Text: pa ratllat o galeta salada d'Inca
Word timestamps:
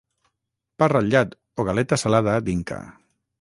pa 0.81 0.87
ratllat 0.93 1.35
o 1.63 1.67
galeta 1.69 2.01
salada 2.05 2.35
d'Inca 2.49 2.81